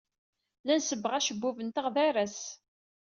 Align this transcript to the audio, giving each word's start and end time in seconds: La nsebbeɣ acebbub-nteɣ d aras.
La 0.65 0.73
nsebbeɣ 0.79 1.13
acebbub-nteɣ 1.15 1.87
d 1.95 1.97
aras. 2.07 2.39